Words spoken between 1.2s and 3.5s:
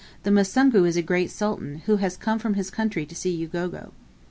sultan, who has come from his country to see